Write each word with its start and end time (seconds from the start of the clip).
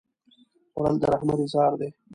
خوړل 0.73 0.95
د 1.01 1.03
رحمت 1.11 1.39
اظهار 1.45 1.73
دی 1.79 1.89